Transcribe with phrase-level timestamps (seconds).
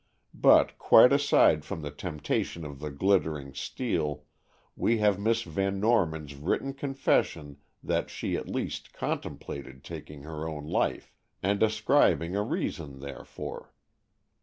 [0.33, 4.23] But quite aside from the temptation of the glittering steel,
[4.75, 10.65] we have Miss Van Norman's written confession that she at least contemplated taking her own
[10.65, 13.75] life, and ascribing a reason therefor.